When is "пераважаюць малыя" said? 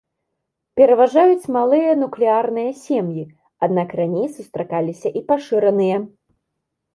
0.79-1.91